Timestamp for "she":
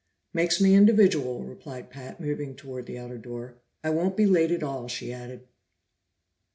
4.87-5.13